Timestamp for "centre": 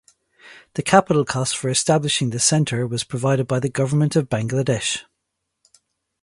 2.39-2.87